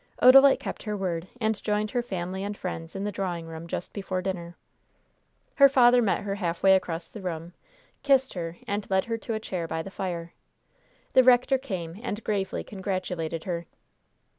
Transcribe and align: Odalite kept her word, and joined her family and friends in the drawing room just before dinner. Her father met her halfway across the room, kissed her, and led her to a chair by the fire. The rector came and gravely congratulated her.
Odalite 0.19 0.59
kept 0.59 0.81
her 0.81 0.97
word, 0.97 1.27
and 1.39 1.61
joined 1.61 1.91
her 1.91 2.01
family 2.01 2.43
and 2.43 2.57
friends 2.57 2.95
in 2.95 3.03
the 3.03 3.11
drawing 3.11 3.45
room 3.45 3.67
just 3.67 3.93
before 3.93 4.19
dinner. 4.19 4.57
Her 5.57 5.69
father 5.69 6.01
met 6.01 6.21
her 6.21 6.33
halfway 6.33 6.75
across 6.75 7.11
the 7.11 7.21
room, 7.21 7.53
kissed 8.01 8.33
her, 8.33 8.57
and 8.67 8.89
led 8.89 9.05
her 9.05 9.19
to 9.19 9.35
a 9.35 9.39
chair 9.39 9.67
by 9.67 9.83
the 9.83 9.91
fire. 9.91 10.33
The 11.13 11.21
rector 11.21 11.59
came 11.59 11.99
and 12.01 12.23
gravely 12.23 12.63
congratulated 12.63 13.43
her. 13.43 13.67